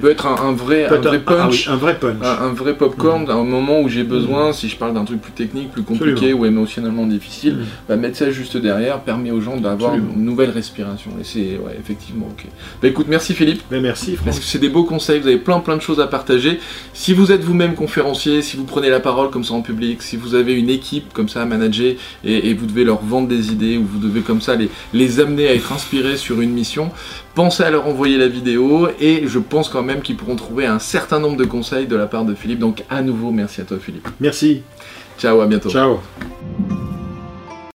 peut 0.00 0.10
être 0.10 0.26
un, 0.26 0.52
vrai, 0.52 0.86
un 0.86 0.96
vrai 0.98 1.20
punch, 1.20 1.68
un, 1.68 1.76
vrai 1.76 1.98
punch, 1.98 2.16
un, 2.22 2.52
vrai 2.52 2.74
popcorn, 2.74 3.24
mm. 3.24 3.30
à 3.30 3.34
un 3.34 3.44
moment 3.44 3.80
où 3.80 3.88
j'ai 3.88 4.02
besoin, 4.02 4.50
mm. 4.50 4.52
si 4.52 4.68
je 4.68 4.76
parle 4.76 4.94
d'un 4.94 5.04
truc 5.04 5.20
plus 5.20 5.32
technique, 5.32 5.70
plus 5.70 5.82
compliqué 5.82 6.32
ou 6.32 6.46
émotionnellement 6.46 7.06
difficile, 7.06 7.54
mm. 7.54 7.64
bah, 7.88 7.96
mettre 7.96 8.16
ça 8.16 8.30
juste 8.30 8.56
derrière 8.56 9.00
permet 9.00 9.30
aux 9.30 9.40
gens 9.40 9.56
d'avoir 9.56 9.94
une 9.94 10.24
nouvelle 10.24 10.50
respiration. 10.50 11.12
Et 11.20 11.24
c'est 11.24 11.58
ouais, 11.58 11.76
effectivement 11.78 12.26
ok. 12.26 12.46
Bah 12.82 12.88
écoute, 12.88 13.06
merci 13.08 13.34
Philippe. 13.34 13.62
Merci 13.70 14.16
Parce 14.24 14.38
que 14.38 14.44
c'est 14.44 14.58
des 14.58 14.68
beaux 14.68 14.84
conseils, 14.84 15.20
vous 15.20 15.28
avez 15.28 15.38
plein 15.38 15.60
plein 15.60 15.76
de 15.76 15.82
choses 15.82 16.00
à 16.00 16.06
partager. 16.06 16.60
Si 16.92 17.12
vous 17.12 17.32
êtes 17.32 17.42
vous-même 17.42 17.74
conférencier, 17.74 18.42
si 18.42 18.56
vous 18.56 18.64
prenez 18.64 18.90
la 18.90 19.00
parole 19.00 19.30
comme 19.30 19.44
ça 19.44 19.54
en 19.54 19.62
public, 19.62 20.02
si 20.02 20.16
vous 20.16 20.34
avez 20.34 20.54
une 20.54 20.70
équipe 20.70 21.12
comme 21.12 21.28
ça 21.28 21.42
à 21.42 21.44
manager 21.44 21.94
et, 22.24 22.54
vous 22.54 22.66
devez 22.66 22.84
leur 22.84 23.02
vendre 23.02 23.28
des 23.28 23.52
idées 23.52 23.76
ou 23.76 23.84
vous 23.84 23.98
devez 23.98 24.20
comme 24.20 24.40
ça 24.40 24.54
les, 24.54 24.70
les 24.92 25.20
amener 25.20 25.48
à 25.48 25.54
être 25.54 25.72
inspirés 25.72 26.16
sur 26.16 26.40
une 26.40 26.50
mission, 26.50 26.90
pensez 27.34 27.62
à 27.62 27.70
leur 27.70 27.86
envoyer 27.86 28.16
la 28.16 28.28
vidéo 28.28 28.88
et 29.00 29.26
je 29.26 29.38
pense 29.38 29.68
quand 29.68 29.82
même 29.82 30.02
qu'ils 30.02 30.16
pourront 30.16 30.36
trouver 30.36 30.66
un 30.66 30.78
certain 30.78 31.18
nombre 31.18 31.36
de 31.36 31.44
conseils 31.44 31.86
de 31.86 31.96
la 31.96 32.06
part 32.06 32.24
de 32.24 32.34
Philippe. 32.34 32.58
Donc 32.58 32.84
à 32.90 33.02
nouveau, 33.02 33.30
merci 33.30 33.60
à 33.60 33.64
toi 33.64 33.78
Philippe. 33.80 34.08
Merci. 34.20 34.62
Ciao, 35.18 35.40
à 35.40 35.46
bientôt. 35.46 35.70
Ciao. 35.70 36.00